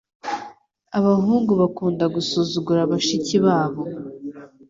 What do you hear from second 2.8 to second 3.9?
bashiki babo.